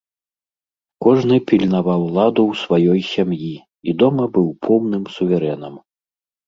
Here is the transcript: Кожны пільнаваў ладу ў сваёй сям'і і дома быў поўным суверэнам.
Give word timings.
Кожны 1.07 1.37
пільнаваў 1.51 2.01
ладу 2.17 2.43
ў 2.55 2.65
сваёй 2.65 3.01
сям'і 3.13 3.53
і 3.57 3.91
дома 4.05 4.23
быў 4.41 4.47
поўным 4.71 5.03
суверэнам. 5.19 5.75